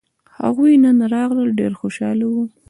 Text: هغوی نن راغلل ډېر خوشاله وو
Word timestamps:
هغوی 0.41 0.73
نن 0.83 0.97
راغلل 1.13 1.49
ډېر 1.59 1.71
خوشاله 1.79 2.25
وو 2.29 2.43